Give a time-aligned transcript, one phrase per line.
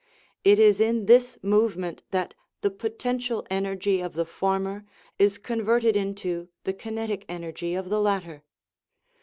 [0.43, 4.83] It is in this movement that the potential energy of the former
[5.19, 8.41] is converted into the kinetic energy of the latter.